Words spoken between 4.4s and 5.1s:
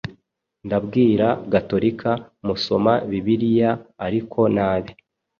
nabi